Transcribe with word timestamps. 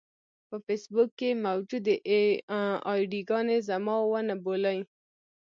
په 0.49 0.55
فېسبوک 0.65 1.09
کې 1.19 1.29
موجودې 1.45 1.95
اې 2.09 2.21
ډي 3.11 3.21
ګانې 3.29 3.57
زما 3.69 3.95
ونه 4.11 4.35
بولي. 4.43 4.79